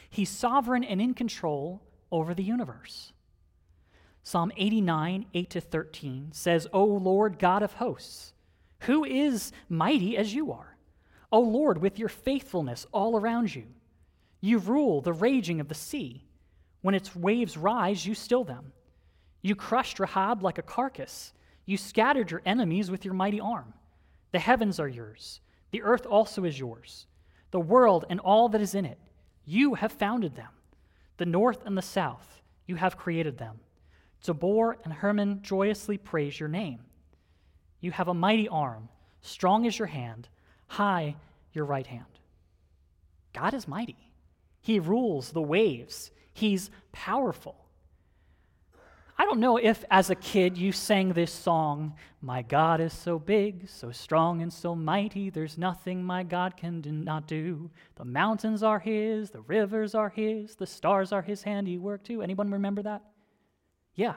He's 0.10 0.30
sovereign 0.30 0.86
and 0.86 1.02
in 1.02 1.14
control 1.14 1.82
over 2.10 2.34
the 2.34 2.42
universe. 2.42 3.12
Psalm 4.24 4.54
89, 4.56 5.26
8 5.34 5.50
to 5.50 5.60
13 5.60 6.30
says, 6.32 6.70
O 6.72 6.86
Lord 6.86 7.38
God 7.38 7.62
of 7.62 7.74
hosts, 7.74 8.32
who 8.80 9.04
is 9.04 9.52
mighty 9.68 10.16
as 10.16 10.34
you 10.34 10.54
are? 10.54 10.78
O 11.34 11.42
Lord, 11.42 11.80
with 11.80 12.00
your 12.00 12.08
faithfulness 12.08 12.88
all 12.94 13.18
around 13.18 13.54
you. 13.54 13.66
You 14.40 14.60
rule 14.60 15.02
the 15.02 15.12
raging 15.12 15.60
of 15.60 15.68
the 15.68 15.76
sea. 15.76 16.24
When 16.82 16.96
its 16.96 17.14
waves 17.14 17.58
rise, 17.58 18.06
you 18.06 18.16
still 18.16 18.46
them. 18.46 18.72
You 19.42 19.58
crushed 19.58 20.00
Rahab 20.00 20.44
like 20.44 20.58
a 20.58 20.62
carcass. 20.62 21.34
You 21.66 21.78
scattered 21.78 22.32
your 22.32 22.42
enemies 22.46 22.92
with 22.92 23.06
your 23.06 23.14
mighty 23.14 23.40
arm. 23.40 23.74
The 24.32 24.40
heavens 24.40 24.80
are 24.80 24.88
yours. 24.88 25.40
The 25.72 25.82
earth 25.82 26.06
also 26.06 26.44
is 26.44 26.60
yours. 26.60 27.08
The 27.52 27.60
world 27.60 28.06
and 28.10 28.20
all 28.20 28.50
that 28.50 28.62
is 28.62 28.76
in 28.76 28.86
it. 28.86 29.00
You 29.46 29.76
have 29.76 29.92
founded 29.92 30.36
them. 30.36 30.50
The 31.18 31.26
north 31.26 31.66
and 31.66 31.78
the 31.78 31.82
south, 31.82 32.42
you 32.66 32.76
have 32.76 32.98
created 32.98 33.38
them. 33.38 33.60
Tabor 34.24 34.78
and 34.84 34.94
Hermon 34.94 35.42
joyously 35.42 35.98
praise 35.98 36.40
your 36.40 36.50
name. 36.50 36.80
You 37.82 37.92
have 37.92 38.08
a 38.08 38.14
mighty 38.14 38.48
arm, 38.48 38.90
strong 39.22 39.68
as 39.68 39.78
your 39.78 39.88
hand, 39.88 40.30
high 40.68 41.16
your 41.52 41.66
right 41.66 41.86
hand. 41.86 42.06
God 43.34 43.54
is 43.54 43.68
mighty. 43.68 44.12
He 44.62 44.80
rules 44.80 45.32
the 45.32 45.42
waves, 45.42 46.12
He's 46.34 46.72
powerful. 46.92 47.63
I 49.18 49.26
don't 49.26 49.40
know 49.40 49.58
if 49.58 49.84
as 49.92 50.10
a 50.10 50.16
kid 50.16 50.58
you 50.58 50.72
sang 50.72 51.14
this 51.14 51.32
song, 51.32 51.94
My 52.20 52.42
God 52.42 52.82
is 52.82 52.94
so 52.94 53.20
big, 53.20 53.70
so 53.70 53.92
strong, 53.92 54.42
and 54.42 54.52
so 54.52 54.76
mighty, 54.76 55.30
there's 55.30 55.58
nothing 55.58 56.04
my 56.04 56.24
God 56.24 56.58
can 56.58 56.82
do 56.82 56.92
not 56.92 57.28
do. 57.28 57.70
The 57.96 58.06
mountains 58.06 58.64
are 58.64 58.80
His, 58.80 59.30
the 59.30 59.42
rivers 59.42 59.94
are 59.94 60.10
His, 60.10 60.56
the 60.56 60.66
stars 60.66 61.12
are 61.12 61.22
His 61.22 61.44
handiwork 61.44 62.04
too. 62.04 62.22
Anyone 62.22 62.50
remember 62.52 62.82
that? 62.84 63.04
Yeah. 63.94 64.16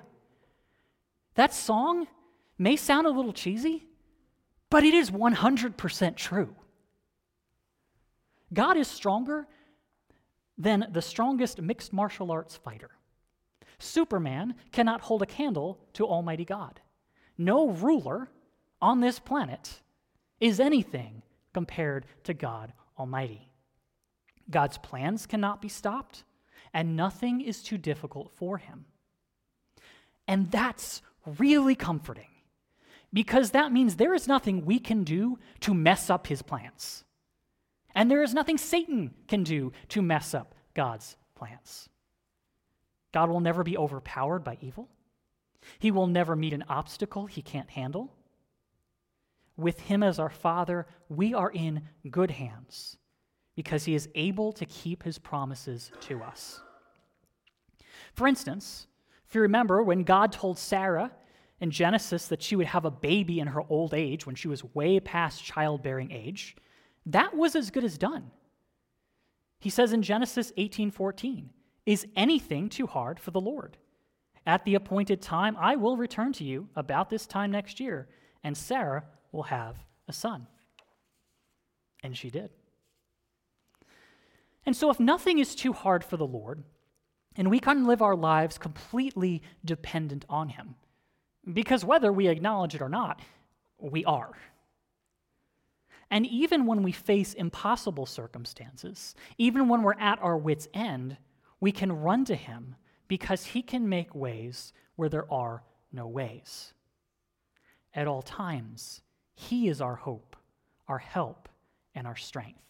That 1.35 1.53
song 1.53 2.07
may 2.57 2.76
sound 2.76 3.07
a 3.07 3.11
little 3.11 3.35
cheesy, 3.35 3.85
but 4.71 4.83
it 4.83 4.95
is 4.95 5.11
100% 5.11 6.17
true. 6.17 6.57
God 8.53 8.79
is 8.79 8.88
stronger 8.88 9.47
than 10.57 10.88
the 10.91 11.03
strongest 11.03 11.61
mixed 11.61 11.93
martial 11.93 12.33
arts 12.33 12.57
fighter. 12.57 12.96
Superman 13.78 14.54
cannot 14.73 15.02
hold 15.02 15.23
a 15.23 15.26
candle 15.26 15.78
to 15.95 16.06
Almighty 16.06 16.45
God. 16.45 16.80
No 17.38 17.68
ruler 17.68 18.30
on 18.80 19.00
this 19.00 19.18
planet 19.18 19.80
is 20.40 20.61
anything 20.61 21.23
compared 21.52 22.06
to 22.25 22.35
God 22.35 22.73
Almighty. 22.99 23.50
God's 24.50 24.78
plans 24.78 25.26
cannot 25.26 25.61
be 25.61 25.68
stopped, 25.68 26.25
and 26.73 26.97
nothing 26.97 27.40
is 27.40 27.62
too 27.62 27.78
difficult 27.78 28.30
for 28.35 28.59
him. 28.59 28.87
And 30.28 30.50
that's 30.50 31.02
really 31.38 31.75
comforting 31.75 32.28
because 33.12 33.50
that 33.50 33.73
means 33.73 33.97
there 33.97 34.14
is 34.14 34.28
nothing 34.28 34.64
we 34.64 34.78
can 34.78 35.04
do 35.04 35.38
to 35.61 35.75
mess 35.75 36.11
up 36.11 36.26
his 36.26 36.42
plans. 36.42 37.04
And 37.95 38.11
there 38.11 38.23
is 38.23 38.35
nothing 38.35 38.59
Satan 38.59 39.14
can 39.26 39.42
do 39.42 39.73
to 39.88 40.02
mess 40.02 40.35
up 40.35 40.54
God's 40.75 41.16
plans. 41.35 41.88
God 43.17 43.31
will 43.31 43.41
never 43.41 43.63
be 43.63 43.79
overpowered 43.79 44.45
by 44.45 44.59
evil. 44.61 44.91
He 45.79 45.91
will 45.91 46.07
never 46.07 46.37
meet 46.37 46.53
an 46.53 46.67
obstacle 46.69 47.25
he 47.25 47.41
can't 47.41 47.71
handle. 47.71 48.13
With 49.57 49.81
him 49.81 50.03
as 50.03 50.19
our 50.19 50.29
Father, 50.29 50.87
we 51.09 51.33
are 51.33 51.51
in 51.51 51.81
good 52.11 52.31
hands 52.31 52.99
because 53.55 53.87
he 53.87 53.95
is 53.95 54.11
able 54.15 54.53
to 54.53 54.67
keep 54.67 55.03
his 55.03 55.17
promises 55.17 55.91
to 56.01 56.23
us. 56.23 56.61
For 58.13 58.27
instance, 58.27 58.87
if 59.27 59.35
you 59.35 59.41
remember 59.41 59.83
when 59.83 60.03
God 60.03 60.31
told 60.31 60.59
Sarah 60.59 61.11
in 61.59 61.71
Genesis 61.71 62.29
that 62.29 62.43
she 62.43 62.55
would 62.55 62.67
have 62.67 62.85
a 62.85 62.91
baby 62.91 63.41
in 63.41 63.47
her 63.47 63.63
old 63.71 63.95
age 63.95 64.27
when 64.27 64.35
she 64.35 64.49
was 64.49 64.63
way 64.75 65.01
past 65.01 65.43
childbearing 65.43 66.13
age, 66.13 66.55
that 67.07 67.35
was 67.35 67.57
as 67.57 67.71
good 67.71 67.85
as 67.85 67.97
done. 67.97 68.31
He 69.59 69.71
says 69.71 69.95
in 69.95 70.03
Genesis 70.03 70.53
18:14, 70.59 71.49
"Is 71.87 72.07
anything 72.16 72.69
too 72.69 72.87
hard 72.87 73.19
for 73.19 73.31
the 73.31 73.40
Lord? 73.40 73.78
At 74.45 74.64
the 74.64 74.75
appointed 74.75 75.23
time 75.23 75.57
I 75.57 75.76
will 75.76 75.97
return 75.97 76.33
to 76.35 76.45
you 76.45 76.69
about 76.76 77.09
this 77.09 77.26
time 77.26 77.50
next 77.50 77.81
year, 77.81 78.09
and 78.45 78.57
Sarah 78.57 79.05
will 79.33 79.45
have 79.45 79.85
a 80.07 80.12
son." 80.12 80.49
And 82.02 82.16
she 82.16 82.28
did. 82.28 82.50
And 84.64 84.76
so 84.76 84.90
if 84.90 85.00
nothing 85.00 85.38
is 85.38 85.55
too 85.55 85.73
hard 85.73 86.05
for 86.05 86.16
the 86.16 86.26
Lord, 86.26 86.64
and 87.37 87.50
we 87.50 87.61
can 87.61 87.87
live 87.87 88.02
our 88.02 88.16
lives 88.16 88.59
completely 88.59 89.43
dependent 89.64 90.25
on 90.28 90.49
him, 90.50 90.75
because 91.52 91.85
whether 91.85 92.12
we 92.12 92.26
acknowledge 92.26 92.75
it 92.75 92.83
or 92.83 92.88
not, 92.88 93.21
we 93.78 94.05
are. 94.05 94.37
And 96.11 96.26
even 96.26 96.66
when 96.66 96.83
we 96.83 96.93
face 96.93 97.35
impossible 97.35 98.07
circumstances, 98.07 99.14
even 99.38 99.69
when 99.69 99.83
we're 99.83 99.99
at 99.99 100.21
our 100.21 100.37
wits' 100.37 100.69
end, 100.73 101.19
we 101.67 101.73
can 101.73 101.91
run 101.91 102.25
to 102.25 102.37
Him 102.37 102.77
because 103.09 103.47
He 103.47 103.61
can 103.61 103.89
make 103.89 104.15
ways 104.15 104.73
where 104.95 105.09
there 105.09 105.29
are 105.33 105.65
no 105.93 106.07
ways. 106.07 106.73
At 107.93 108.07
all 108.07 108.23
times, 108.23 109.01
He 109.35 109.67
is 109.67 109.81
our 109.81 109.97
hope, 109.97 110.37
our 110.87 110.99
help, 110.99 111.49
and 111.93 112.07
our 112.07 112.15
strength. 112.15 112.63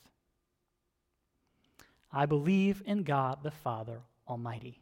I 2.11 2.25
believe 2.25 2.83
in 2.87 3.03
God 3.03 3.43
the 3.43 3.51
Father 3.51 4.01
Almighty. 4.27 4.81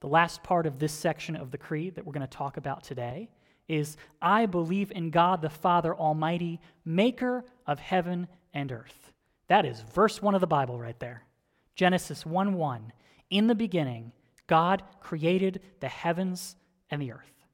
The 0.00 0.08
last 0.08 0.42
part 0.42 0.64
of 0.64 0.78
this 0.78 0.94
section 0.94 1.36
of 1.36 1.50
the 1.50 1.58
Creed 1.58 1.96
that 1.96 2.06
we're 2.06 2.14
going 2.14 2.26
to 2.26 2.38
talk 2.38 2.56
about 2.56 2.82
today 2.82 3.28
is 3.68 3.98
I 4.22 4.46
believe 4.46 4.90
in 4.90 5.10
God 5.10 5.42
the 5.42 5.50
Father 5.50 5.94
Almighty, 5.94 6.62
maker 6.86 7.44
of 7.66 7.78
heaven 7.78 8.26
and 8.54 8.72
earth. 8.72 9.12
That 9.48 9.66
is 9.66 9.82
verse 9.92 10.22
1 10.22 10.34
of 10.34 10.40
the 10.40 10.46
Bible 10.46 10.78
right 10.80 10.98
there. 10.98 11.24
Genesis 11.74 12.26
1 12.26 12.54
1. 12.54 12.92
In 13.30 13.46
the 13.46 13.54
beginning, 13.54 14.12
God 14.46 14.82
created 15.00 15.60
the 15.80 15.88
heavens 15.88 16.56
and 16.90 17.00
the 17.00 17.12
earth. 17.12 17.44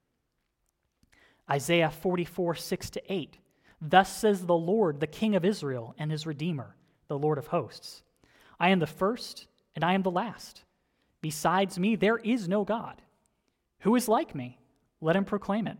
Isaiah 1.50 1.90
44 1.90 2.55
6 2.55 2.90
to 2.90 3.12
8. 3.12 3.38
Thus 3.81 4.14
says 4.16 4.46
the 4.46 4.55
Lord, 4.55 5.00
the 5.00 5.07
King 5.07 5.37
of 5.37 5.44
Israel 5.44 5.94
and 5.98 6.11
his 6.11 6.26
Redeemer, 6.26 6.76
the 7.09 7.18
Lord 7.18 7.38
of 7.38 7.48
hosts 7.48 8.02
I 8.59 8.70
am 8.70 8.79
the 8.79 8.87
first 8.87 9.46
and 9.74 9.85
I 9.85 9.92
am 9.92 10.02
the 10.02 10.11
last. 10.11 10.64
Besides 11.20 11.79
me, 11.79 11.96
there 11.96 12.18
is 12.18 12.48
no 12.48 12.64
God. 12.64 13.02
Who 13.81 13.94
is 13.94 14.09
like 14.09 14.35
me? 14.35 14.59
Let 15.00 15.16
him 15.16 15.24
proclaim 15.24 15.66
it. 15.66 15.76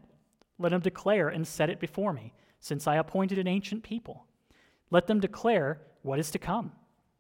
Let 0.59 0.73
him 0.73 0.81
declare 0.81 1.29
and 1.29 1.47
set 1.47 1.71
it 1.71 1.81
before 1.81 2.13
me, 2.13 2.33
since 2.61 2.87
I 2.87 2.97
appointed 2.97 3.39
an 3.39 3.47
ancient 3.47 3.83
people. 3.83 4.27
Let 4.91 5.07
them 5.07 5.21
declare 5.21 5.81
what 6.03 6.19
is 6.19 6.31
to 6.33 6.39
come 6.39 6.73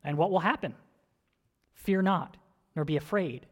and 0.04 0.16
what 0.16 0.30
will 0.30 0.40
happen. 0.40 0.74
Fear 1.76 2.02
not, 2.02 2.36
nor 2.74 2.84
be 2.84 2.96
afraid. 2.96 3.46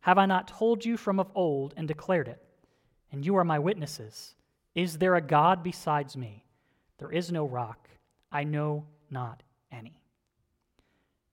Have 0.00 0.18
I 0.18 0.26
not 0.26 0.48
told 0.48 0.84
you 0.84 0.96
from 0.96 1.20
of 1.20 1.30
old 1.34 1.74
and 1.76 1.86
declared 1.86 2.28
it? 2.28 2.42
And 3.12 3.24
you 3.24 3.36
are 3.36 3.44
my 3.44 3.58
witnesses. 3.58 4.34
Is 4.74 4.98
there 4.98 5.14
a 5.14 5.20
God 5.20 5.62
besides 5.62 6.16
me? 6.16 6.44
There 6.98 7.12
is 7.12 7.30
no 7.30 7.46
rock. 7.46 7.88
I 8.32 8.44
know 8.44 8.86
not 9.10 9.42
any. 9.70 10.00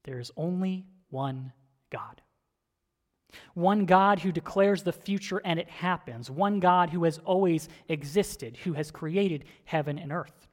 There 0.04 0.20
is 0.20 0.32
only 0.38 0.86
one 1.10 1.52
God. 1.90 2.22
One 3.54 3.86
God 3.86 4.20
who 4.20 4.32
declares 4.32 4.84
the 4.84 4.94
future 4.94 5.42
and 5.44 5.60
it 5.60 5.70
happens. 5.70 6.30
One 6.30 6.60
God 6.60 6.90
who 6.90 7.04
has 7.06 7.18
always 7.20 7.70
existed, 7.90 8.58
who 8.58 8.74
has 8.74 8.92
created 8.92 9.46
heaven 9.66 9.98
and 9.98 10.12
earth. 10.12 10.48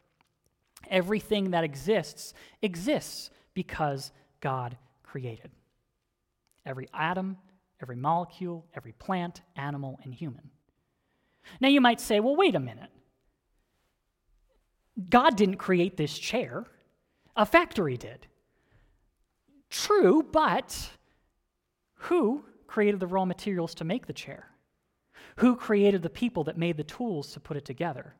Everything 0.88 1.50
that 1.50 1.64
exists 1.64 2.32
exists 2.62 3.30
because 3.54 4.12
God 4.40 4.76
created. 5.02 5.50
Every 6.66 6.88
atom, 6.92 7.36
every 7.82 7.96
molecule, 7.96 8.66
every 8.74 8.92
plant, 8.92 9.42
animal, 9.56 9.98
and 10.02 10.14
human. 10.14 10.50
Now 11.60 11.68
you 11.68 11.80
might 11.80 12.00
say, 12.00 12.20
well, 12.20 12.36
wait 12.36 12.54
a 12.54 12.60
minute. 12.60 12.90
God 15.08 15.36
didn't 15.36 15.56
create 15.56 15.96
this 15.96 16.18
chair, 16.18 16.66
a 17.36 17.46
factory 17.46 17.96
did. 17.96 18.26
True, 19.70 20.22
but 20.22 20.90
who 21.94 22.44
created 22.66 23.00
the 23.00 23.06
raw 23.06 23.24
materials 23.24 23.74
to 23.76 23.84
make 23.84 24.06
the 24.06 24.12
chair? 24.12 24.46
Who 25.36 25.56
created 25.56 26.02
the 26.02 26.10
people 26.10 26.44
that 26.44 26.58
made 26.58 26.76
the 26.76 26.84
tools 26.84 27.32
to 27.32 27.40
put 27.40 27.56
it 27.56 27.64
together? 27.64 28.14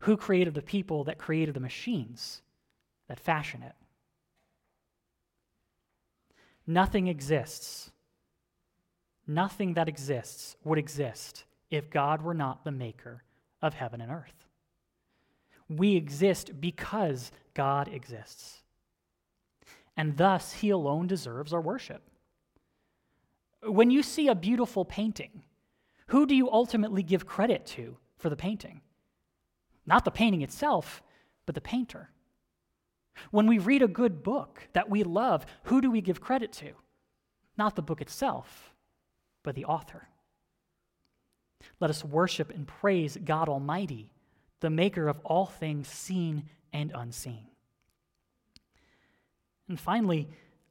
Who 0.00 0.16
created 0.16 0.54
the 0.54 0.62
people 0.62 1.04
that 1.04 1.18
created 1.18 1.54
the 1.54 1.60
machines 1.60 2.42
that 3.08 3.20
fashion 3.20 3.62
it? 3.62 3.74
Nothing 6.66 7.08
exists. 7.08 7.90
Nothing 9.26 9.74
that 9.74 9.88
exists 9.88 10.56
would 10.64 10.78
exist 10.78 11.44
if 11.70 11.90
God 11.90 12.22
were 12.22 12.34
not 12.34 12.64
the 12.64 12.70
maker 12.70 13.22
of 13.62 13.74
heaven 13.74 14.00
and 14.00 14.10
earth. 14.10 14.46
We 15.68 15.96
exist 15.96 16.60
because 16.60 17.32
God 17.54 17.88
exists. 17.88 18.62
And 19.96 20.16
thus, 20.16 20.52
He 20.52 20.70
alone 20.70 21.06
deserves 21.06 21.52
our 21.52 21.60
worship. 21.60 22.02
When 23.62 23.90
you 23.90 24.02
see 24.02 24.28
a 24.28 24.34
beautiful 24.34 24.84
painting, 24.84 25.44
who 26.08 26.26
do 26.26 26.34
you 26.34 26.50
ultimately 26.50 27.02
give 27.02 27.26
credit 27.26 27.64
to 27.66 27.96
for 28.18 28.28
the 28.28 28.36
painting? 28.36 28.82
Not 29.86 30.04
the 30.04 30.10
painting 30.10 30.42
itself, 30.42 31.02
but 31.46 31.54
the 31.54 31.60
painter. 31.60 32.10
When 33.30 33.46
we 33.46 33.58
read 33.58 33.82
a 33.82 33.88
good 33.88 34.22
book 34.22 34.68
that 34.72 34.90
we 34.90 35.02
love, 35.02 35.46
who 35.64 35.80
do 35.80 35.90
we 35.90 36.00
give 36.00 36.20
credit 36.20 36.52
to? 36.54 36.72
Not 37.56 37.76
the 37.76 37.82
book 37.82 38.00
itself, 38.00 38.74
but 39.42 39.54
the 39.54 39.64
author. 39.64 40.08
Let 41.80 41.90
us 41.90 42.04
worship 42.04 42.50
and 42.50 42.66
praise 42.66 43.16
God 43.24 43.48
Almighty, 43.48 44.10
the 44.60 44.70
maker 44.70 45.08
of 45.08 45.20
all 45.24 45.46
things 45.46 45.88
seen 45.88 46.44
and 46.72 46.92
unseen. 46.94 47.46
And 49.68 49.78
finally, 49.78 50.28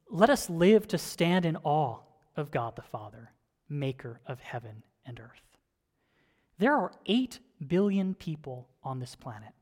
let 0.10 0.30
us 0.30 0.50
live 0.50 0.88
to 0.90 0.98
stand 0.98 1.46
in 1.46 1.58
awe 1.64 1.98
of 2.36 2.52
God 2.52 2.76
the 2.76 2.82
Father, 2.82 3.32
maker 3.70 4.20
of 4.28 4.40
heaven 4.40 4.84
and 5.06 5.20
earth. 5.20 5.58
There 6.60 6.74
are 6.74 6.92
8 7.06 7.40
billion 7.68 8.14
people 8.14 8.68
on 8.84 9.00
this 9.00 9.16
planet, 9.16 9.54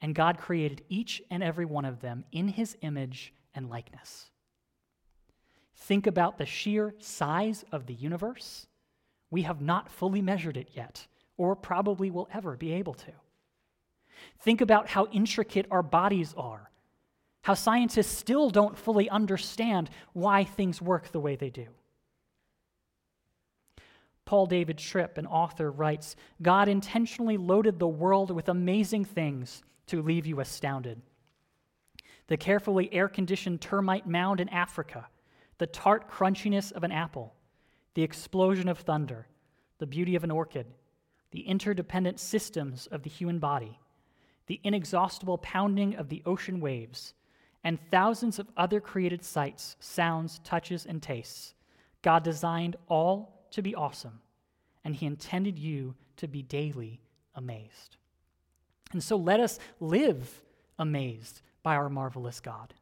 and 0.00 0.14
God 0.14 0.38
created 0.38 0.82
each 0.88 1.22
and 1.30 1.42
every 1.42 1.64
one 1.64 1.84
of 1.84 2.00
them 2.00 2.24
in 2.32 2.48
his 2.48 2.76
image 2.82 3.32
and 3.54 3.68
likeness. 3.68 4.30
Think 5.76 6.06
about 6.06 6.38
the 6.38 6.46
sheer 6.46 6.94
size 6.98 7.64
of 7.72 7.86
the 7.86 7.94
universe. 7.94 8.66
We 9.30 9.42
have 9.42 9.60
not 9.60 9.90
fully 9.90 10.22
measured 10.22 10.56
it 10.56 10.70
yet, 10.74 11.06
or 11.36 11.54
probably 11.54 12.10
will 12.10 12.28
ever 12.32 12.56
be 12.56 12.72
able 12.72 12.94
to. 12.94 13.12
Think 14.40 14.60
about 14.60 14.88
how 14.88 15.06
intricate 15.06 15.66
our 15.70 15.82
bodies 15.82 16.34
are, 16.36 16.70
how 17.42 17.54
scientists 17.54 18.16
still 18.16 18.50
don't 18.50 18.76
fully 18.76 19.08
understand 19.10 19.90
why 20.12 20.44
things 20.44 20.80
work 20.80 21.12
the 21.12 21.20
way 21.20 21.36
they 21.36 21.50
do. 21.50 21.66
Paul 24.24 24.46
David 24.46 24.78
Tripp, 24.78 25.18
an 25.18 25.26
author, 25.26 25.70
writes 25.70 26.16
God 26.42 26.68
intentionally 26.68 27.36
loaded 27.36 27.78
the 27.78 27.86
world 27.86 28.30
with 28.30 28.48
amazing 28.48 29.04
things 29.04 29.62
to 29.86 30.02
leave 30.02 30.26
you 30.26 30.40
astounded. 30.40 31.00
the 32.28 32.36
carefully 32.36 32.92
air 32.92 33.08
conditioned 33.08 33.60
termite 33.60 34.06
mound 34.06 34.40
in 34.40 34.48
Africa, 34.48 35.06
the 35.58 35.66
tart 35.66 36.10
crunchiness 36.10 36.72
of 36.72 36.84
an 36.84 36.92
apple, 36.92 37.34
the 37.94 38.02
explosion 38.02 38.68
of 38.68 38.78
thunder, 38.80 39.26
the 39.78 39.86
beauty 39.86 40.16
of 40.16 40.24
an 40.24 40.30
orchid, 40.30 40.66
the 41.30 41.40
interdependent 41.42 42.18
systems 42.18 42.86
of 42.88 43.02
the 43.02 43.10
human 43.10 43.38
body, 43.38 43.78
the 44.46 44.60
inexhaustible 44.64 45.38
pounding 45.38 45.94
of 45.96 46.08
the 46.08 46.22
ocean 46.26 46.60
waves, 46.60 47.14
and 47.64 47.78
thousands 47.90 48.38
of 48.38 48.48
other 48.56 48.80
created 48.80 49.24
sights, 49.24 49.76
sounds, 49.80 50.38
touches, 50.40 50.86
and 50.86 51.02
tastes. 51.02 51.54
God 52.02 52.22
designed 52.22 52.76
all 52.88 53.46
to 53.50 53.62
be 53.62 53.74
awesome, 53.74 54.20
and 54.84 54.94
He 54.94 55.06
intended 55.06 55.58
you 55.58 55.94
to 56.16 56.28
be 56.28 56.42
daily 56.42 57.00
amazed. 57.34 57.96
And 58.92 59.02
so 59.02 59.16
let 59.16 59.40
us 59.40 59.58
live 59.80 60.42
amazed 60.78 61.42
by 61.62 61.76
our 61.76 61.88
marvelous 61.88 62.40
God, 62.40 62.74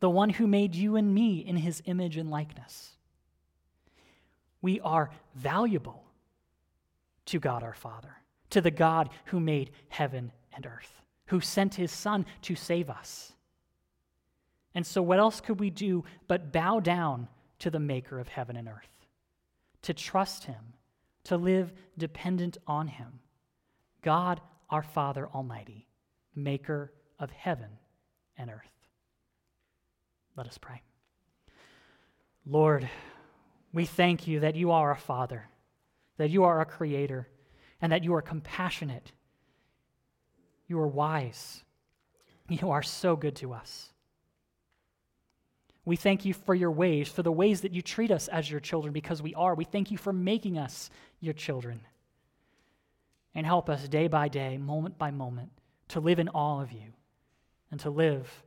the 0.00 0.10
one 0.10 0.30
who 0.30 0.46
made 0.46 0.74
you 0.74 0.96
and 0.96 1.14
me 1.14 1.38
in 1.38 1.56
His 1.56 1.82
image 1.86 2.16
and 2.16 2.30
likeness. 2.30 2.96
We 4.60 4.80
are 4.80 5.10
valuable 5.34 6.04
to 7.26 7.38
God 7.38 7.62
our 7.62 7.74
Father, 7.74 8.16
to 8.50 8.60
the 8.60 8.70
God 8.70 9.10
who 9.26 9.40
made 9.40 9.70
heaven 9.88 10.32
and 10.54 10.66
earth, 10.66 11.02
who 11.26 11.40
sent 11.40 11.74
his 11.74 11.92
Son 11.92 12.26
to 12.42 12.54
save 12.54 12.90
us. 12.90 13.32
And 14.74 14.86
so, 14.86 15.02
what 15.02 15.18
else 15.18 15.40
could 15.40 15.60
we 15.60 15.70
do 15.70 16.04
but 16.28 16.52
bow 16.52 16.80
down 16.80 17.28
to 17.58 17.70
the 17.70 17.80
Maker 17.80 18.18
of 18.18 18.28
heaven 18.28 18.56
and 18.56 18.68
earth, 18.68 19.06
to 19.82 19.94
trust 19.94 20.44
him, 20.44 20.74
to 21.24 21.36
live 21.36 21.72
dependent 21.98 22.58
on 22.66 22.88
him? 22.88 23.20
God 24.00 24.40
our 24.72 24.82
Father 24.82 25.28
Almighty, 25.32 25.86
Maker 26.34 26.92
of 27.20 27.30
heaven 27.30 27.70
and 28.36 28.50
earth. 28.50 28.72
Let 30.36 30.48
us 30.48 30.58
pray. 30.58 30.82
Lord, 32.44 32.88
we 33.72 33.84
thank 33.84 34.26
you 34.26 34.40
that 34.40 34.56
you 34.56 34.72
are 34.72 34.90
a 34.90 34.96
Father 34.96 35.46
that 36.22 36.30
you 36.30 36.44
are 36.44 36.60
a 36.60 36.64
creator, 36.64 37.28
and 37.80 37.90
that 37.90 38.04
you 38.04 38.14
are 38.14 38.22
compassionate. 38.22 39.12
You 40.68 40.78
are 40.78 40.86
wise. 40.86 41.64
You 42.48 42.70
are 42.70 42.82
so 42.82 43.16
good 43.16 43.36
to 43.36 43.52
us. 43.52 43.88
We 45.84 45.96
thank 45.96 46.24
you 46.24 46.32
for 46.32 46.54
your 46.54 46.70
ways, 46.70 47.08
for 47.08 47.22
the 47.22 47.32
ways 47.32 47.62
that 47.62 47.72
you 47.72 47.82
treat 47.82 48.10
us 48.10 48.28
as 48.28 48.50
your 48.50 48.60
children, 48.60 48.92
because 48.92 49.20
we 49.20 49.34
are. 49.34 49.54
We 49.54 49.64
thank 49.64 49.90
you 49.90 49.96
for 49.96 50.12
making 50.12 50.58
us 50.58 50.90
your 51.18 51.34
children. 51.34 51.80
And 53.34 53.46
help 53.46 53.70
us 53.70 53.88
day 53.88 54.08
by 54.08 54.28
day, 54.28 54.58
moment 54.58 54.98
by 54.98 55.10
moment, 55.10 55.50
to 55.88 56.00
live 56.00 56.18
in 56.18 56.28
all 56.28 56.60
of 56.60 56.72
you 56.72 56.92
and 57.70 57.80
to 57.80 57.90
live 57.90 58.44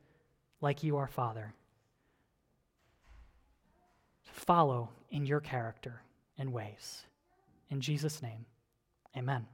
like 0.61 0.83
you 0.83 0.97
are 0.97 1.07
Father. 1.07 1.53
To 4.25 4.31
follow 4.31 4.89
in 5.09 5.25
your 5.25 5.39
character 5.39 6.01
and 6.37 6.53
ways. 6.53 7.05
In 7.69 7.81
Jesus' 7.81 8.21
name, 8.21 8.45
amen. 9.17 9.47